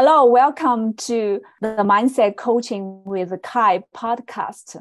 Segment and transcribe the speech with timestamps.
[0.00, 4.80] Hello, welcome to the Mindset Coaching with Kai podcast.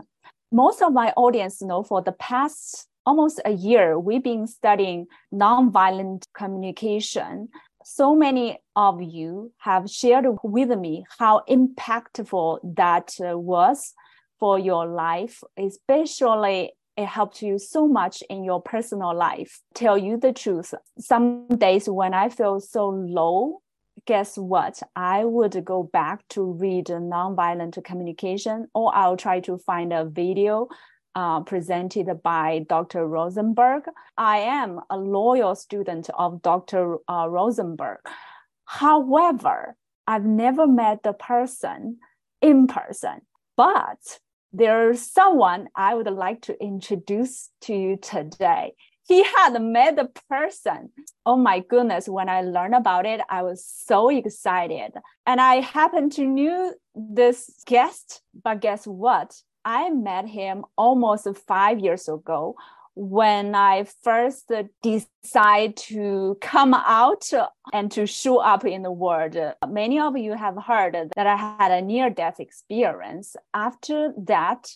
[0.51, 6.25] Most of my audience know for the past almost a year, we've been studying nonviolent
[6.35, 7.49] communication.
[7.83, 13.95] So many of you have shared with me how impactful that uh, was
[14.39, 19.61] for your life, especially it helped you so much in your personal life.
[19.73, 20.75] Tell you the truth.
[20.99, 23.63] Some days when I feel so low,
[24.05, 24.81] guess what?
[24.95, 30.67] I would go back to read nonviolent communication, or I'll try to find a video
[31.15, 33.07] uh, presented by Dr.
[33.07, 33.85] Rosenberg.
[34.17, 36.97] I am a loyal student of Dr.
[37.09, 37.99] Uh, Rosenberg.
[38.65, 41.97] However, I've never met the person
[42.41, 43.21] in person,
[43.55, 44.19] but
[44.53, 48.75] there's someone I would like to introduce to you today.
[49.07, 50.89] He had met the person.
[51.25, 54.91] Oh my goodness, when I learned about it, I was so excited.
[55.25, 59.41] And I happened to knew this guest, but guess what?
[59.63, 62.55] I met him almost five years ago
[62.95, 64.51] when I first
[64.81, 67.29] decided to come out
[67.71, 69.37] and to show up in the world.
[69.67, 73.35] Many of you have heard that I had a near death experience.
[73.53, 74.71] After that,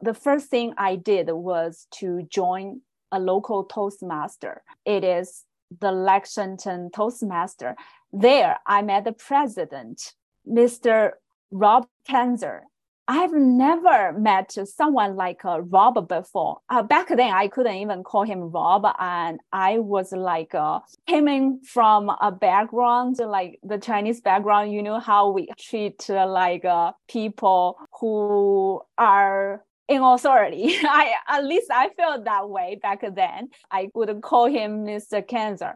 [0.00, 4.62] the first thing I did was to join a local Toastmaster.
[4.84, 5.44] It is
[5.80, 7.76] the Lexington Toastmaster.
[8.12, 10.12] There, I met the president,
[10.48, 11.12] Mr.
[11.50, 12.62] Rob Kanzer.
[13.08, 16.58] I've never met someone like uh, Rob before.
[16.68, 21.60] Uh, back then, I couldn't even call him Rob, and I was like uh, coming
[21.62, 24.72] from a background like the Chinese background.
[24.72, 30.76] You know how we treat uh, like uh, people who are in authority.
[30.82, 33.48] I at least I felt that way back then.
[33.70, 35.26] I would call him Mr.
[35.26, 35.74] Kanzer.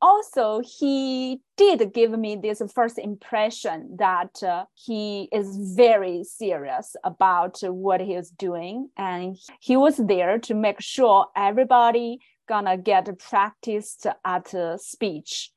[0.00, 7.58] also he did give me this first impression that uh, he is very serious about
[7.62, 14.06] what he is doing and he was there to make sure everybody gonna get practiced
[14.24, 15.50] at uh, speech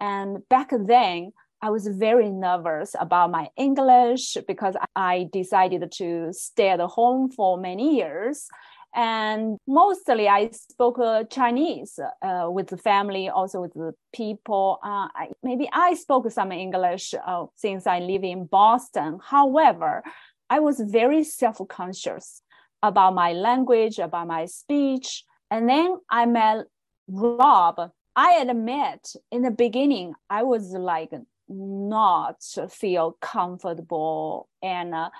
[0.00, 1.30] and back then
[1.62, 7.58] I was very nervous about my English because I decided to stay at home for
[7.58, 8.48] many years
[8.94, 14.80] and mostly I spoke uh, Chinese uh, with the family, also with the people.
[14.82, 19.20] Uh, I, maybe I spoke some English uh, since I live in Boston.
[19.22, 20.02] However,
[20.48, 22.42] I was very self-conscious
[22.82, 25.24] about my language, about my speech.
[25.50, 26.66] And then I met
[27.06, 27.92] Rob.
[28.16, 31.10] I admit in the beginning, I was like
[31.50, 35.10] not feel comfortable and uh,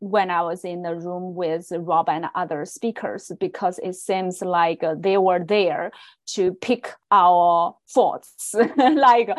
[0.00, 4.84] when I was in the room with Rob and other speakers because it seems like
[4.98, 5.92] they were there
[6.34, 8.54] to pick our faults.
[8.76, 9.30] like,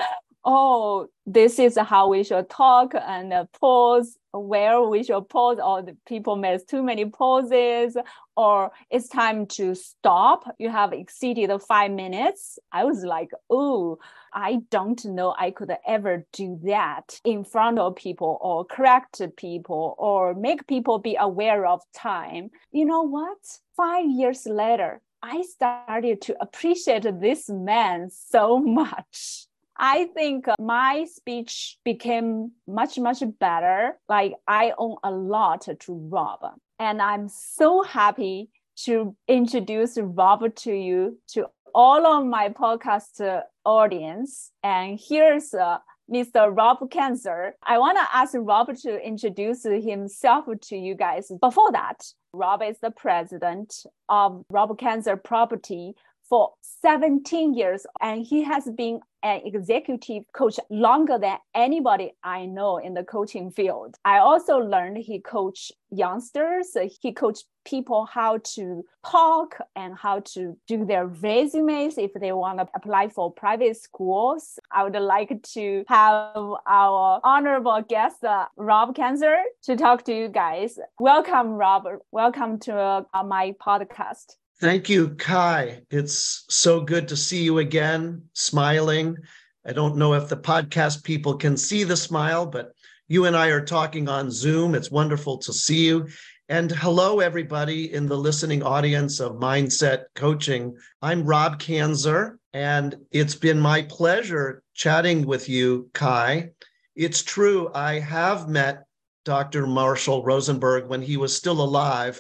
[0.45, 5.97] oh, this is how we should talk and pause where we should pause or the
[6.06, 7.97] people made too many pauses
[8.38, 10.44] or it's time to stop.
[10.59, 12.59] You have exceeded five minutes.
[12.72, 13.97] I was like oh
[14.33, 19.95] i don't know i could ever do that in front of people or correct people
[19.97, 22.50] or make people be aware of time.
[22.72, 23.38] You know what?
[23.75, 29.47] Five years later i started to appreciate this man so much
[29.78, 33.97] I think my speech became much, much better.
[34.08, 36.40] Like I owe a lot to Rob.
[36.80, 38.50] And I'm so happy
[38.84, 44.52] to introduce Rob to you, to all of my podcast audience.
[44.63, 45.78] And here's uh,
[46.12, 46.56] Mr.
[46.56, 47.52] Rob Kanzer.
[47.63, 51.31] I want to ask Rob to introduce himself to you guys.
[51.42, 55.96] Before that, Rob is the president of Rob Kanzer Property
[56.30, 62.78] for 17 years, and he has been an executive coach longer than anybody I know
[62.78, 63.96] in the coaching field.
[64.06, 66.78] I also learned he coached youngsters.
[67.02, 72.59] He coached people how to talk and how to do their resumes if they want
[72.59, 74.59] to apply for private schools.
[74.72, 76.38] I would like to have
[76.68, 80.77] our honorable guest, uh, Rob Kanzer, to talk to you guys.
[81.00, 81.88] Welcome, Rob.
[82.12, 82.75] Welcome to
[83.12, 84.36] uh, my podcast.
[84.65, 85.83] Thank you, Kai.
[85.91, 89.15] It's so good to see you again, smiling.
[89.63, 92.71] I don't know if the podcast people can see the smile, but
[93.07, 94.73] you and I are talking on Zoom.
[94.73, 96.07] It's wonderful to see you.
[96.50, 100.75] And hello, everybody in the listening audience of Mindset Coaching.
[101.00, 106.50] I'm Rob Kanzer, and it's been my pleasure chatting with you, Kai.
[106.95, 108.85] It's true, I have met
[109.25, 109.67] Dr.
[109.67, 112.19] Marshall Rosenberg when he was still alive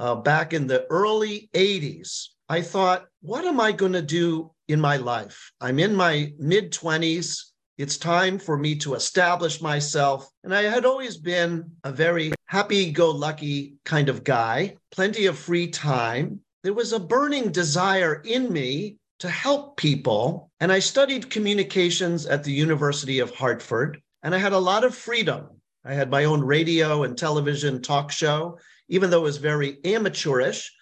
[0.00, 4.80] uh, back in the early 80s, I thought, what am I going to do in
[4.80, 5.52] my life?
[5.60, 7.38] I'm in my mid 20s.
[7.76, 10.28] It's time for me to establish myself.
[10.42, 15.38] And I had always been a very happy go lucky kind of guy, plenty of
[15.38, 16.40] free time.
[16.62, 20.50] There was a burning desire in me to help people.
[20.60, 24.94] And I studied communications at the University of Hartford, and I had a lot of
[24.94, 25.60] freedom.
[25.84, 28.58] I had my own radio and television talk show,
[28.90, 30.74] even though it was very amateurish.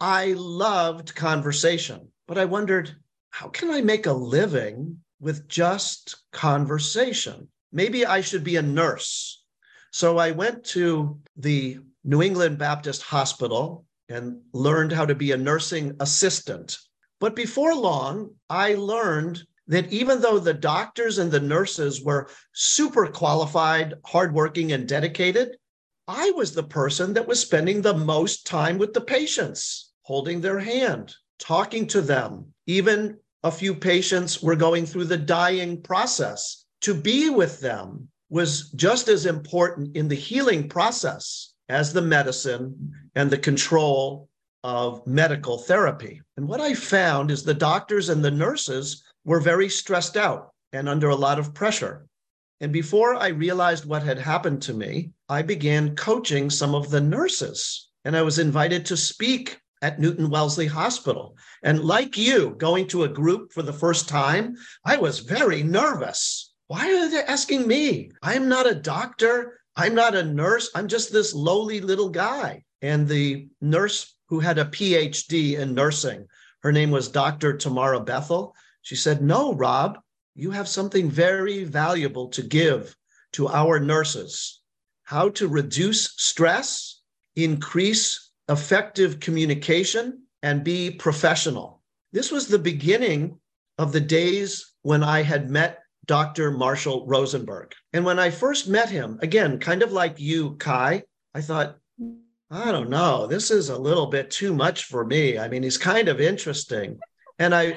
[0.00, 2.96] I loved conversation, but I wondered,
[3.30, 7.48] how can I make a living with just conversation?
[7.72, 9.42] Maybe I should be a nurse.
[9.92, 15.36] So I went to the New England Baptist Hospital and learned how to be a
[15.36, 16.78] nursing assistant.
[17.18, 23.06] But before long, I learned that even though the doctors and the nurses were super
[23.06, 25.56] qualified, hardworking, and dedicated,
[26.08, 30.60] I was the person that was spending the most time with the patients, holding their
[30.60, 32.52] hand, talking to them.
[32.66, 36.64] Even a few patients were going through the dying process.
[36.82, 42.92] To be with them was just as important in the healing process as the medicine
[43.16, 44.28] and the control
[44.62, 46.22] of medical therapy.
[46.36, 50.88] And what I found is the doctors and the nurses were very stressed out and
[50.88, 52.06] under a lot of pressure.
[52.60, 57.00] And before I realized what had happened to me, I began coaching some of the
[57.00, 57.88] nurses.
[58.04, 61.36] And I was invited to speak at Newton Wellesley Hospital.
[61.62, 66.52] And like you, going to a group for the first time, I was very nervous.
[66.68, 68.10] Why are they asking me?
[68.22, 69.60] I'm not a doctor.
[69.76, 70.70] I'm not a nurse.
[70.74, 72.64] I'm just this lowly little guy.
[72.80, 76.26] And the nurse who had a PhD in nursing,
[76.62, 77.56] her name was Dr.
[77.56, 78.54] Tamara Bethel.
[78.82, 79.98] She said, No, Rob,
[80.36, 82.94] you have something very valuable to give
[83.32, 84.60] to our nurses
[85.04, 87.00] how to reduce stress,
[87.36, 91.80] increase effective communication, and be professional.
[92.12, 93.38] This was the beginning
[93.78, 96.50] of the days when I had met Dr.
[96.50, 97.72] Marshall Rosenberg.
[97.92, 101.02] And when I first met him, again, kind of like you, Kai,
[101.34, 101.76] I thought,
[102.50, 105.38] I don't know, this is a little bit too much for me.
[105.38, 106.98] I mean, he's kind of interesting.
[107.38, 107.76] And I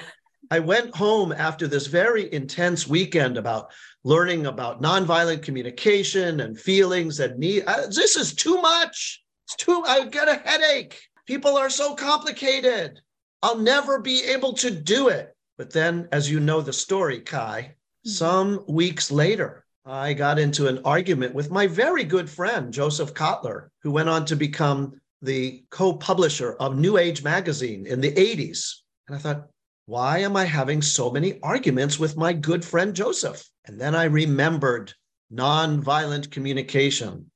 [0.52, 3.72] I went home after this very intense weekend about
[4.04, 7.66] learning about nonviolent communication and feelings and need.
[7.66, 9.24] I, this is too much.
[9.46, 11.00] It's too, I get a headache.
[11.26, 13.00] People are so complicated.
[13.42, 15.36] I'll never be able to do it.
[15.58, 18.10] But then, as you know the story, Kai, mm-hmm.
[18.10, 23.70] some weeks later, I got into an argument with my very good friend, Joseph Kotler,
[23.82, 28.76] who went on to become the co publisher of New Age magazine in the 80s.
[29.08, 29.48] And I thought,
[29.90, 33.44] why am I having so many arguments with my good friend Joseph?
[33.66, 34.94] And then I remembered
[35.34, 37.32] nonviolent communication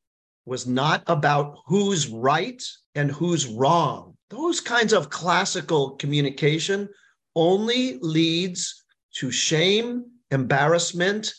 [0.45, 2.63] was not about who's right
[2.93, 4.15] and who's wrong.
[4.29, 6.89] Those kinds of classical communication
[7.35, 8.83] only leads
[9.15, 11.33] to shame, embarrassment,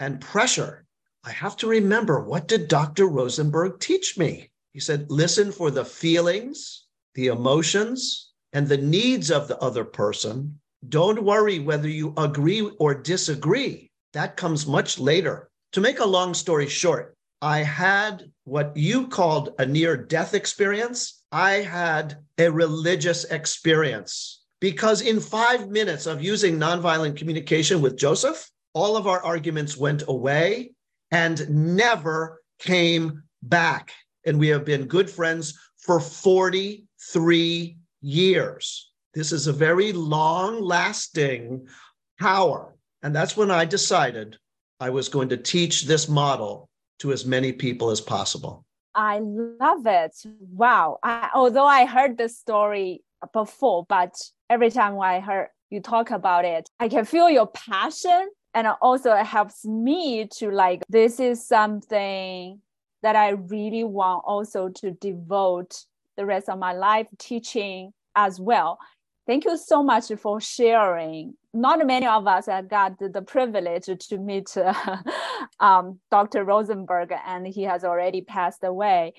[0.00, 0.84] and pressure.
[1.22, 3.06] I have to remember what did Dr.
[3.06, 4.50] Rosenberg teach me?
[4.72, 10.58] He said, listen for the feelings, the emotions, and the needs of the other person.
[10.88, 13.90] Don't worry whether you agree or disagree.
[14.12, 15.50] That comes much later.
[15.72, 21.24] To make a long story short, I had what you called a near death experience.
[21.32, 28.50] I had a religious experience because in five minutes of using nonviolent communication with Joseph,
[28.72, 30.72] all of our arguments went away
[31.10, 33.92] and never came back.
[34.24, 38.90] And we have been good friends for 43 years.
[39.14, 41.66] This is a very long lasting
[42.18, 42.76] power.
[43.02, 44.36] And that's when I decided
[44.80, 48.64] I was going to teach this model to as many people as possible.
[48.94, 50.16] I love it.
[50.52, 50.98] Wow.
[51.02, 54.14] I, although I heard the story before, but
[54.48, 58.28] every time I heard you talk about it, I can feel your passion.
[58.54, 62.60] And also it helps me to like, this is something
[63.02, 65.84] that I really want also to devote
[66.16, 68.78] the rest of my life teaching as well.
[69.26, 71.34] Thank you so much for sharing.
[71.52, 74.98] Not many of us have got the privilege to meet uh,
[75.60, 76.44] um, Dr.
[76.44, 79.14] Rosenberg, and he has already passed away.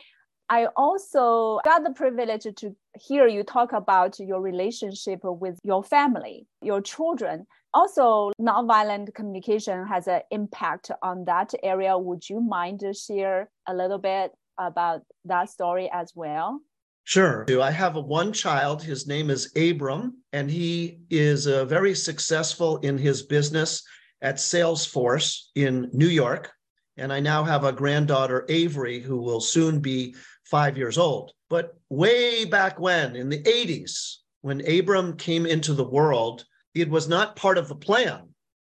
[0.50, 6.48] I also got the privilege to hear you talk about your relationship with your family,
[6.62, 7.46] your children.
[7.74, 11.98] Also, nonviolent communication has an impact on that area.
[11.98, 16.62] Would you mind to share a little bit about that story as well?
[17.08, 17.46] Sure.
[17.62, 18.84] I have a one child.
[18.84, 23.82] His name is Abram, and he is uh, very successful in his business
[24.22, 26.52] at Salesforce in New York.
[26.98, 31.32] And I now have a granddaughter, Avery, who will soon be five years old.
[31.50, 36.44] But way back when, in the 80s, when Abram came into the world,
[36.76, 38.28] it was not part of the plan.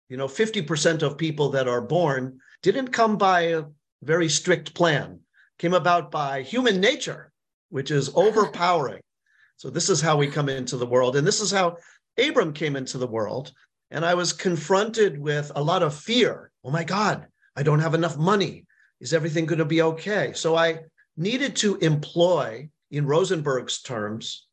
[0.09, 3.65] You know, 50% of people that are born didn't come by a
[4.03, 5.21] very strict plan,
[5.59, 7.32] came about by human nature,
[7.73, 9.01] which is overpowering.
[9.57, 11.17] so, this is how we come into the world.
[11.17, 11.79] And this is how
[12.19, 13.53] Abram came into the world.
[13.91, 16.51] And I was confronted with a lot of fear.
[16.65, 17.27] Oh my God,
[17.57, 18.67] I don't have enough money.
[19.01, 20.33] Is everything going to be okay?
[20.35, 20.81] So, I
[21.17, 24.47] needed to employ, in Rosenberg's terms,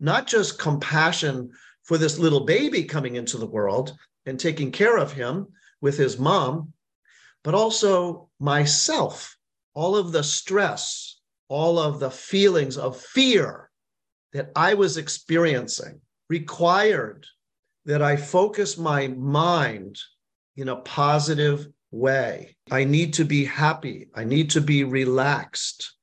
[0.00, 1.50] not just compassion
[1.84, 5.46] for this little baby coming into the world and taking care of him
[5.80, 6.72] with his mom,
[7.44, 9.36] but also myself,
[9.74, 11.13] all of the stress,
[11.48, 13.70] all of the feelings of fear
[14.32, 17.26] that I was experiencing required
[17.84, 19.98] that I focus my mind
[20.56, 22.56] in a positive way.
[22.70, 24.08] I need to be happy.
[24.14, 25.94] I need to be relaxed.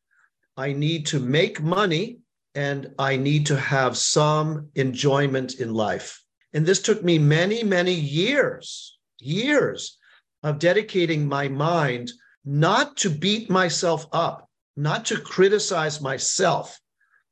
[0.55, 2.19] I need to make money
[2.55, 6.21] and I need to have some enjoyment in life.
[6.53, 9.97] And this took me many, many years, years
[10.43, 12.11] of dedicating my mind
[12.43, 16.79] not to beat myself up, not to criticize myself,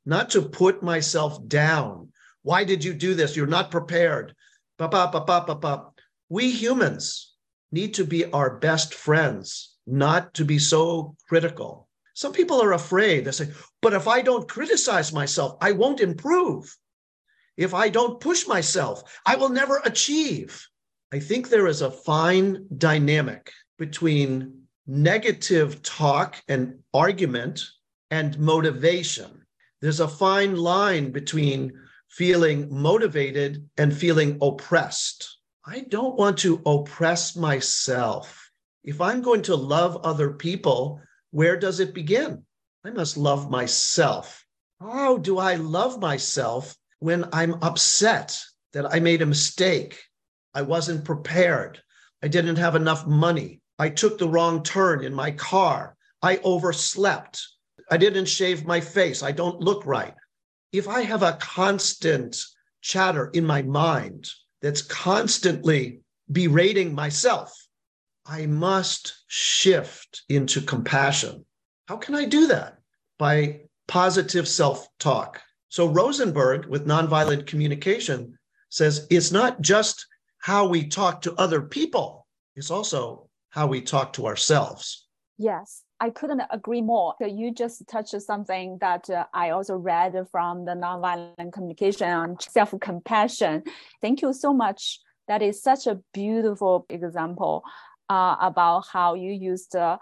[0.04, 2.12] not to put myself down.
[2.42, 3.36] Why did you do this?
[3.36, 4.34] You're not prepared.
[6.28, 7.34] We humans
[7.72, 11.88] need to be our best friends, not to be so critical.
[12.14, 13.24] Some people are afraid.
[13.24, 13.48] They say,
[13.82, 16.76] but if I don't criticize myself, I won't improve.
[17.56, 20.66] If I don't push myself, I will never achieve.
[21.12, 24.59] I think there is a fine dynamic between
[24.90, 27.62] negative talk and argument
[28.10, 29.46] and motivation.
[29.80, 31.72] There's a fine line between
[32.08, 35.38] feeling motivated and feeling oppressed.
[35.64, 38.50] I don't want to oppress myself.
[38.82, 42.42] If I'm going to love other people, where does it begin?
[42.84, 44.44] I must love myself.
[44.80, 48.40] How do I love myself when I'm upset
[48.72, 50.02] that I made a mistake?
[50.52, 51.80] I wasn't prepared.
[52.24, 53.59] I didn't have enough money.
[53.80, 55.96] I took the wrong turn in my car.
[56.20, 57.40] I overslept.
[57.90, 59.22] I didn't shave my face.
[59.22, 60.14] I don't look right.
[60.70, 62.36] If I have a constant
[62.82, 64.28] chatter in my mind
[64.60, 67.54] that's constantly berating myself,
[68.26, 71.46] I must shift into compassion.
[71.88, 72.80] How can I do that?
[73.18, 75.40] By positive self talk.
[75.70, 80.06] So, Rosenberg, with nonviolent communication, says it's not just
[80.36, 85.06] how we talk to other people, it's also how we talk to ourselves.
[85.38, 87.14] Yes, I couldn't agree more.
[87.20, 92.74] You just touched something that uh, I also read from the nonviolent communication on self
[92.80, 93.62] compassion.
[94.00, 95.00] Thank you so much.
[95.28, 97.62] That is such a beautiful example
[98.08, 99.98] uh, about how you used uh,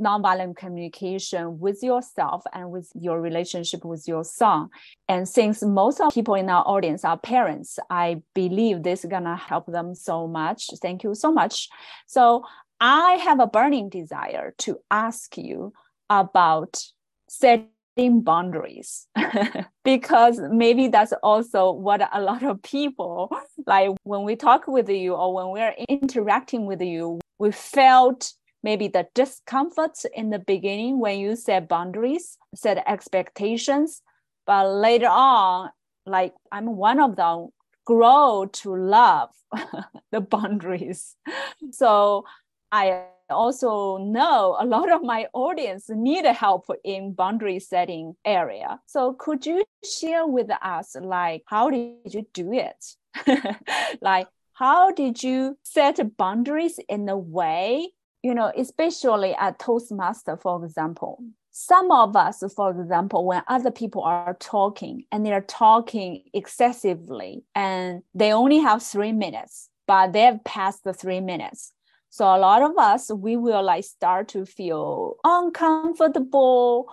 [0.00, 4.68] nonviolent communication with yourself and with your relationship with your son.
[5.08, 9.36] And since most of people in our audience are parents, I believe this is gonna
[9.36, 10.68] help them so much.
[10.80, 11.68] Thank you so much.
[12.06, 12.44] So
[12.82, 15.72] I have a burning desire to ask you
[16.10, 16.82] about
[17.28, 19.06] setting boundaries
[19.84, 23.30] because maybe that's also what a lot of people
[23.66, 28.88] like when we talk with you or when we're interacting with you we felt maybe
[28.88, 34.02] the discomfort in the beginning when you set boundaries, set expectations,
[34.46, 35.70] but later on,
[36.06, 37.48] like I'm one of them,
[37.84, 39.30] grow to love
[40.12, 41.16] the boundaries.
[41.70, 42.24] So
[42.72, 48.80] I also know a lot of my audience need help in boundary setting area.
[48.86, 52.84] So could you share with us like how did you do it?
[54.00, 57.90] like how did you set boundaries in a way,
[58.22, 61.22] you know, especially at Toastmaster, for example?
[61.50, 68.02] Some of us, for example, when other people are talking and they're talking excessively and
[68.14, 71.74] they only have three minutes, but they've passed the three minutes.
[72.12, 76.92] So a lot of us, we will like start to feel uncomfortable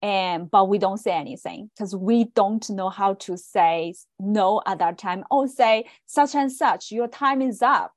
[0.00, 4.78] and but we don't say anything because we don't know how to say no at
[4.78, 5.24] that time.
[5.28, 7.94] Or say such and such your time is up.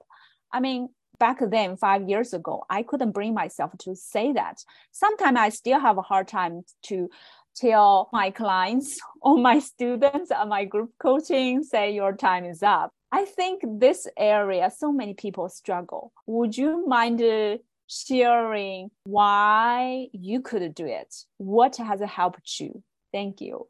[0.51, 0.89] I mean
[1.20, 4.63] back then five years ago i couldn't bring myself to say that.
[4.92, 7.08] Sometimes i still have a hard time to
[7.56, 12.92] tell my clients or my students at my group coaching say your time is up
[13.20, 20.41] i think this area so many people struggle would you mind uh, sharing why you
[20.41, 21.15] could do it.
[21.38, 22.84] What has helped you?
[23.12, 23.65] Thank you.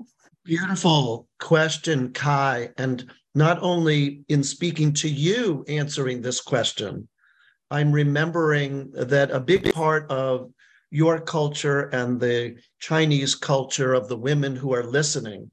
[0.46, 2.70] Beautiful question, Kai.
[2.78, 7.08] And not only in speaking to you answering this question,
[7.72, 10.52] I'm remembering that a big part of
[10.92, 15.50] your culture and the Chinese culture of the women who are listening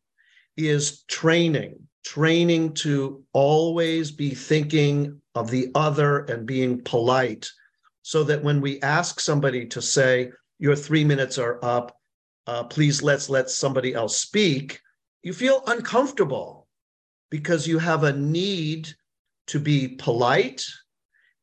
[0.56, 1.88] is training.
[2.04, 7.50] Training to always be thinking of the other and being polite
[8.02, 11.96] so that when we ask somebody to say, Your three minutes are up,
[12.46, 14.80] uh, please let's let somebody else speak,
[15.22, 16.66] you feel uncomfortable
[17.30, 18.88] because you have a need
[19.46, 20.64] to be polite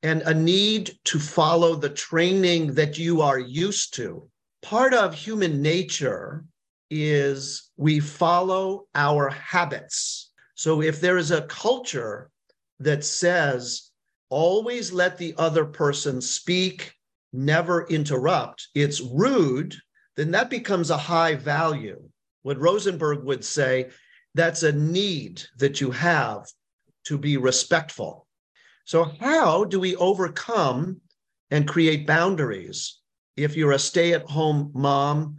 [0.04, 4.28] and a need to follow the training that you are used to.
[4.62, 6.46] Part of human nature
[6.90, 10.27] is we follow our habits.
[10.58, 12.32] So if there is a culture
[12.80, 13.92] that says,
[14.30, 16.94] always let the other person speak,
[17.32, 19.76] never interrupt, it's rude,
[20.16, 22.10] then that becomes a high value.
[22.42, 23.92] What Rosenberg would say,
[24.34, 26.48] that's a need that you have
[27.06, 28.26] to be respectful.
[28.86, 31.02] So, how do we overcome
[31.52, 33.00] and create boundaries?
[33.36, 35.38] If you're a stay at home mom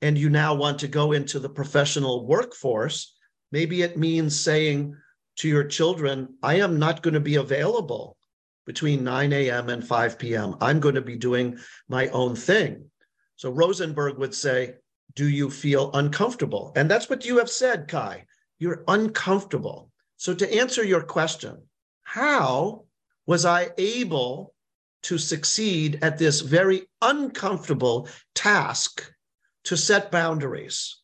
[0.00, 3.16] and you now want to go into the professional workforce,
[3.52, 4.96] maybe it means saying
[5.36, 8.16] to your children, I am not going to be available
[8.66, 9.68] between 9 a.m.
[9.68, 10.56] and 5 p.m.
[10.60, 12.90] I'm going to be doing my own thing.
[13.36, 14.74] So Rosenberg would say,
[15.14, 16.72] Do you feel uncomfortable?
[16.76, 18.26] And that's what you have said, Kai.
[18.58, 19.90] You're uncomfortable.
[20.18, 21.62] So, to answer your question,
[22.02, 22.84] how
[23.26, 24.52] was I able
[25.04, 29.10] to succeed at this very uncomfortable task
[29.64, 30.99] to set boundaries,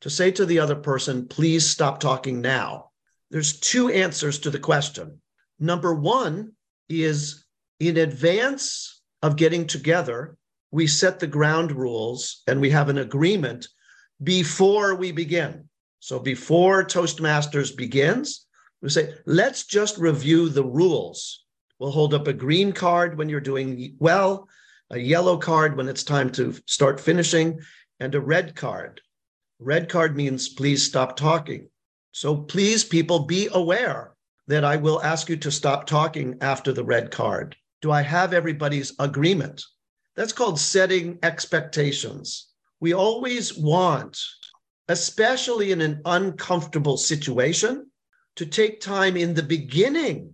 [0.00, 2.90] to say to the other person, please stop talking now.
[3.30, 5.20] There's two answers to the question.
[5.58, 6.52] Number one
[6.88, 7.44] is
[7.78, 10.36] in advance of getting together,
[10.70, 13.68] we set the ground rules and we have an agreement
[14.22, 15.68] before we begin.
[16.00, 18.46] So before Toastmasters begins,
[18.82, 21.44] we say, let's just review the rules.
[21.78, 24.48] We'll hold up a green card when you're doing well,
[24.90, 27.60] a yellow card when it's time to start finishing,
[27.98, 29.00] and a red card.
[29.62, 31.68] Red card means please stop talking.
[32.12, 34.14] So please, people, be aware
[34.48, 37.54] that I will ask you to stop talking after the red card.
[37.82, 39.62] Do I have everybody's agreement?
[40.16, 42.48] That's called setting expectations.
[42.80, 44.18] We always want,
[44.88, 47.90] especially in an uncomfortable situation,
[48.36, 50.32] to take time in the beginning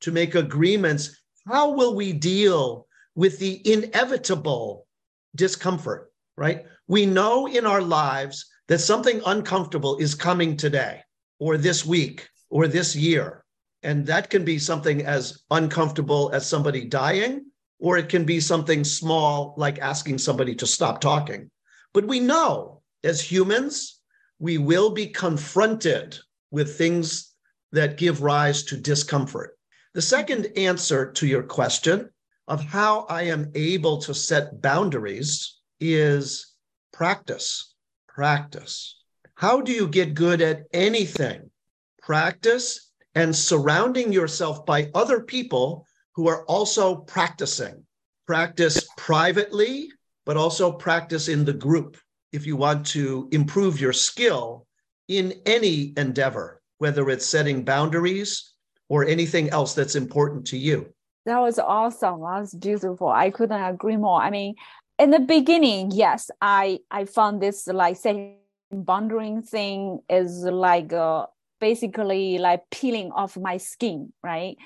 [0.00, 1.22] to make agreements.
[1.46, 4.86] How will we deal with the inevitable
[5.34, 6.66] discomfort, right?
[6.88, 11.02] we know in our lives that something uncomfortable is coming today
[11.38, 13.44] or this week or this year.
[13.82, 17.46] And that can be something as uncomfortable as somebody dying,
[17.78, 21.50] or it can be something small like asking somebody to stop talking.
[21.94, 24.00] But we know as humans,
[24.38, 26.18] we will be confronted
[26.50, 27.34] with things
[27.72, 29.56] that give rise to discomfort.
[29.94, 32.10] The second answer to your question
[32.48, 36.54] of how I am able to set boundaries is
[36.92, 37.74] Practice,
[38.16, 38.96] practice.
[39.34, 41.50] How do you get good at anything?
[42.00, 47.84] Practice and surrounding yourself by other people who are also practicing.
[48.26, 49.90] Practice privately,
[50.24, 51.98] but also practice in the group
[52.32, 54.66] if you want to improve your skill
[55.08, 58.54] in any endeavor, whether it's setting boundaries
[58.88, 60.86] or anything else that's important to you.
[61.26, 62.20] That was awesome.
[62.20, 63.08] That was beautiful.
[63.08, 64.22] I couldn't agree more.
[64.22, 64.54] I mean,
[64.98, 68.36] in the beginning, yes, I I found this like setting
[68.70, 71.26] boundary thing is like uh,
[71.60, 74.56] basically like peeling off my skin, right?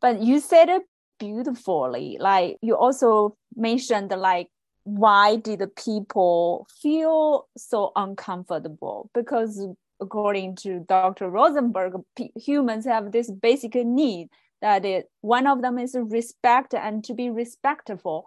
[0.00, 0.82] But you said it
[1.18, 2.16] beautifully.
[2.18, 4.48] Like you also mentioned like
[4.84, 9.10] why did the people feel so uncomfortable?
[9.14, 9.64] Because
[10.00, 11.30] according to Dr.
[11.30, 11.94] Rosenberg,
[12.34, 14.28] humans have this basic need
[14.60, 18.26] that it, one of them is respect and to be respectful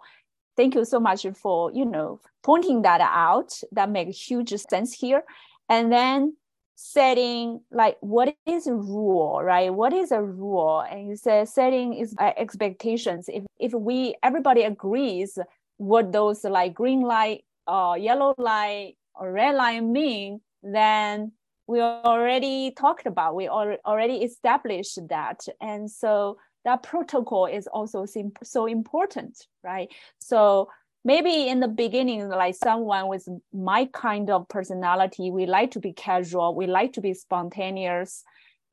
[0.56, 3.52] thank you so much for you know pointing that out.
[3.72, 5.22] That makes huge sense here.
[5.68, 6.36] And then
[6.76, 9.72] setting like what is a rule right?
[9.72, 10.80] What is a rule?
[10.80, 13.26] And you said setting is uh, expectations.
[13.28, 15.38] If if we everybody agrees
[15.78, 21.32] what those like green light or uh, yellow light or red light mean then
[21.66, 25.40] we already talked about we already established that.
[25.60, 28.04] And so that protocol is also
[28.42, 29.88] so important, right?
[30.18, 30.68] So
[31.04, 35.92] maybe in the beginning, like someone with my kind of personality, we like to be
[35.92, 38.24] casual, we like to be spontaneous,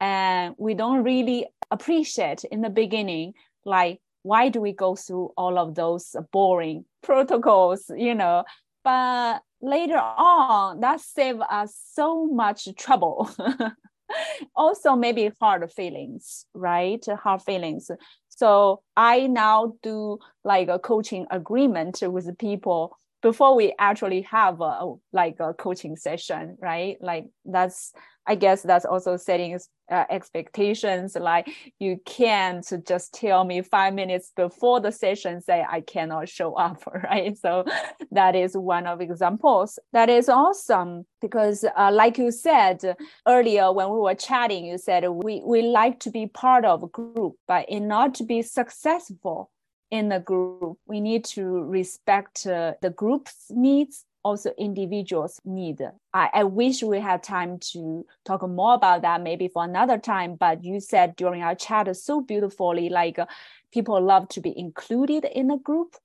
[0.02, 5.60] and we don't really appreciate in the beginning, like why do we go through all
[5.60, 8.44] of those boring protocols, you know?
[8.84, 13.30] But later on, that save us so much trouble.
[14.56, 17.04] also maybe hard feelings right?
[17.06, 17.90] Hard feelings.
[18.30, 24.94] So i now do like a coaching agreement with people before we actually have a
[25.14, 26.98] like a coaching session right?
[27.02, 27.94] Like that's
[28.26, 29.60] i guess that's also setting
[29.92, 35.82] uh, expectations like you can't just tell me five minutes before the session say i
[35.82, 37.38] cannot show up right?
[37.38, 37.66] So
[38.12, 39.80] that is one of examples.
[39.92, 42.96] That is awesome because uh, like you said
[43.28, 46.88] earlier when we were chatting you said we, we like to be part of a
[46.88, 49.52] group but in order to be successful
[49.94, 55.82] in the group, we need to respect uh, the group's needs, also individuals' need.
[56.16, 60.34] I, I wish we had time to talk more about that maybe for another time,
[60.34, 63.28] but you said during our chat so beautifully, like uh,
[63.72, 65.96] people love to be included in a group.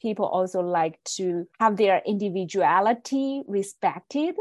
[0.00, 4.34] People also like to have their individuality respected.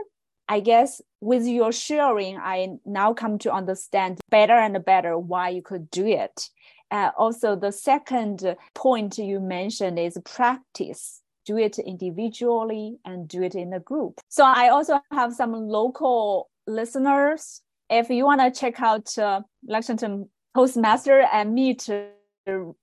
[0.48, 5.62] I guess with your sharing, I now come to understand better and better why you
[5.62, 6.50] could do it.
[6.92, 11.22] Uh, also, the second point you mentioned is practice.
[11.46, 14.20] Do it individually and do it in a group.
[14.30, 17.62] So I also have some local listeners.
[17.90, 21.88] If you want to check out uh, Lexington Toastmaster and meet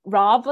[0.04, 0.48] Rob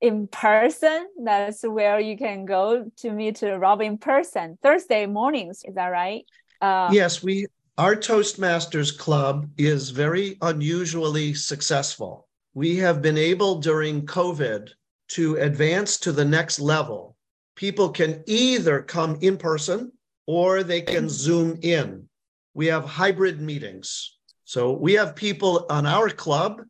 [0.00, 4.58] in person, that's where you can go to meet Rob in person.
[4.62, 6.24] Thursday mornings, is that right?
[6.62, 14.06] Uh, yes, we our Toastmasters Club is very unusually successful we have been able during
[14.06, 14.70] COVID
[15.08, 17.16] to advance to the next level.
[17.56, 19.92] People can either come in person
[20.26, 22.08] or they can Zoom in.
[22.54, 24.16] We have hybrid meetings.
[24.44, 26.62] So we have people on our club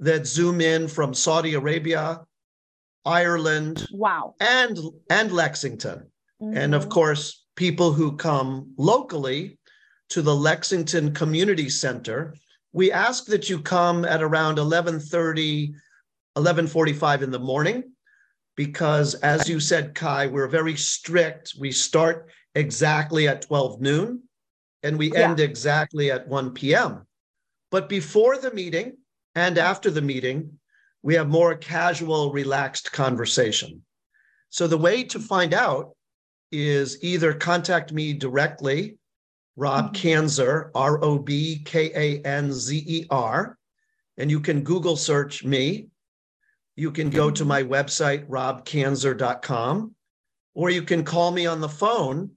[0.00, 2.20] that Zoom in from Saudi Arabia,
[3.04, 6.10] Ireland, wow, and and Lexington.
[6.42, 6.56] Mm-hmm.
[6.56, 6.90] And of mm-hmm.
[6.90, 9.58] course, people who come locally
[10.10, 12.34] to the Lexington Community Center
[12.74, 15.74] we ask that you come at around 11:30
[16.36, 17.84] 11:45 in the morning
[18.56, 21.54] because as you said Kai we're very strict.
[21.58, 24.22] We start exactly at 12 noon
[24.82, 27.06] and we end exactly at 1 p.m.
[27.70, 28.98] but before the meeting
[29.34, 30.58] and after the meeting
[31.02, 33.82] we have more casual relaxed conversation.
[34.50, 35.96] So the way to find out
[36.50, 38.98] is either contact me directly
[39.56, 40.08] Rob mm-hmm.
[40.08, 43.58] Kanzer, R O B K A N Z E R.
[44.16, 45.88] And you can Google search me.
[46.76, 49.94] You can go to my website, robkanzer.com,
[50.54, 52.30] or you can call me on the phone,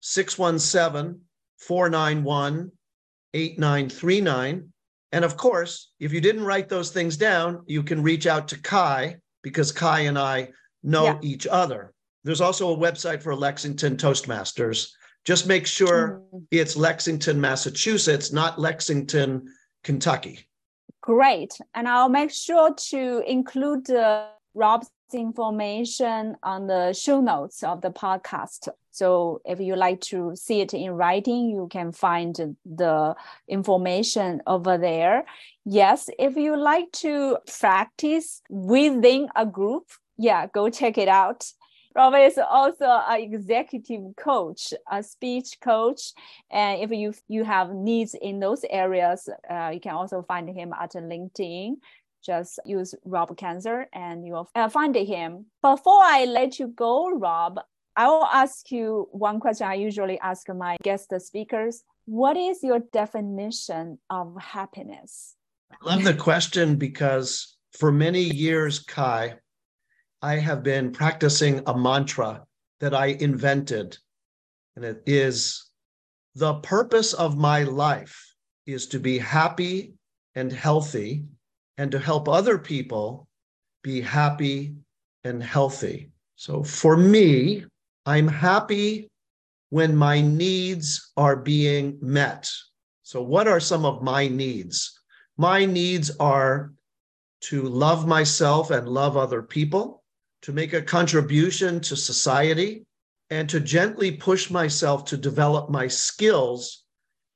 [0.00, 1.20] 617
[1.58, 2.72] 491
[3.34, 4.68] 8939.
[5.12, 8.60] And of course, if you didn't write those things down, you can reach out to
[8.60, 10.48] Kai because Kai and I
[10.82, 11.18] know yeah.
[11.22, 11.92] each other.
[12.24, 14.88] There's also a website for Lexington Toastmasters
[15.24, 16.42] just make sure mm.
[16.50, 19.48] it's Lexington, Massachusetts, not Lexington,
[19.82, 20.46] Kentucky.
[21.00, 21.58] Great.
[21.74, 27.90] And I'll make sure to include uh, Rob's information on the show notes of the
[27.90, 28.68] podcast.
[28.90, 33.14] So if you like to see it in writing, you can find the
[33.48, 35.24] information over there.
[35.64, 39.84] Yes, if you like to practice within a group,
[40.16, 41.44] yeah, go check it out.
[41.94, 46.12] Robert is also an executive coach, a speech coach.
[46.50, 50.72] And if you you have needs in those areas, uh, you can also find him
[50.72, 51.76] at LinkedIn.
[52.24, 55.46] Just use Rob Kanzer and you'll uh, find him.
[55.62, 57.60] Before I let you go, Rob,
[57.96, 61.84] I will ask you one question I usually ask my guest speakers.
[62.06, 65.36] What is your definition of happiness?
[65.70, 69.34] I love the question because for many years, Kai,
[70.24, 72.46] I have been practicing a mantra
[72.80, 73.98] that I invented,
[74.74, 75.70] and it is
[76.34, 78.34] the purpose of my life
[78.64, 79.92] is to be happy
[80.34, 81.26] and healthy
[81.76, 83.28] and to help other people
[83.82, 84.76] be happy
[85.24, 86.10] and healthy.
[86.36, 87.66] So for me,
[88.06, 89.10] I'm happy
[89.68, 92.50] when my needs are being met.
[93.02, 94.98] So, what are some of my needs?
[95.36, 96.72] My needs are
[97.50, 100.00] to love myself and love other people,
[100.44, 102.84] to make a contribution to society,
[103.30, 106.84] and to gently push myself to develop my skills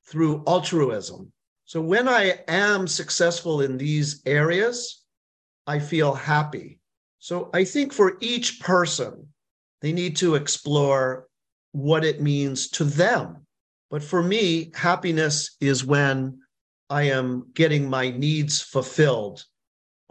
[0.05, 1.31] through altruism.
[1.65, 5.03] So when I am successful in these areas,
[5.65, 6.77] I feel happy.
[7.17, 9.27] So I think for each person,
[9.81, 11.27] they need to explore
[11.71, 13.47] what it means to them.
[13.89, 16.41] But for me, happiness is when
[16.91, 19.43] I am getting my needs fulfilled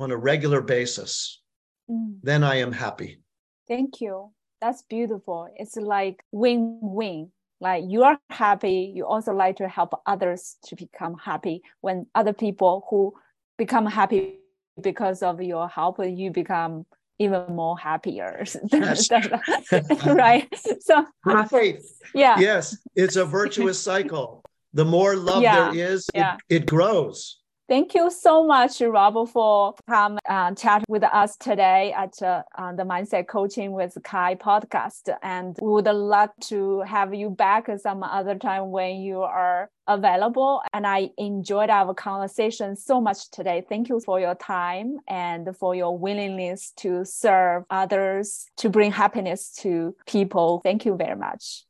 [0.00, 1.40] on a regular basis
[1.90, 2.18] mm.
[2.22, 3.18] then I am happy.
[3.66, 4.32] Thank you.
[4.60, 5.48] That's beautiful.
[5.56, 7.30] It's like win win.
[7.60, 11.62] Like you are happy, you also like to help others to become happy.
[11.80, 13.14] When other people who
[13.56, 14.38] become happy
[14.80, 16.86] because of your help, you become
[17.18, 18.44] even more happier.
[20.06, 20.48] right.
[20.80, 21.82] So right.
[22.14, 22.38] Yeah.
[22.38, 24.44] Yes, it's a virtuous cycle.
[24.72, 25.70] The more love yeah.
[25.70, 26.36] there is, yeah.
[26.48, 27.38] it, it grows.
[27.68, 32.82] Thank you so much, Rob, for come uh, chat with us today at uh, the
[32.82, 35.14] Mindset Coaching with Kai podcast.
[35.22, 40.62] And we would love to have you back some other time when you are available.
[40.72, 43.62] And I enjoyed our conversation so much today.
[43.68, 49.52] Thank you for your time and for your willingness to serve others, to bring happiness
[49.58, 50.62] to people.
[50.64, 51.64] Thank you very much.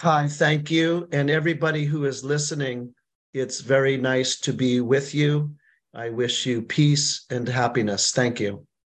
[0.00, 1.08] Hi, thank you.
[1.12, 2.92] And everybody who is listening,
[3.34, 5.50] it's very nice to be with you.
[5.94, 8.12] I wish you peace and happiness.
[8.12, 8.67] Thank you.